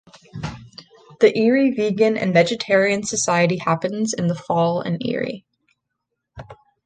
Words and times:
The 1.19 1.31
Erie 1.37 1.69
Vegan 1.75 2.17
and 2.17 2.33
Vegetarian 2.33 3.03
Society 3.03 3.57
happens 3.57 4.13
in 4.15 4.25
the 4.25 4.33
fall 4.35 4.81
in 4.81 4.97
Erie. 5.07 5.45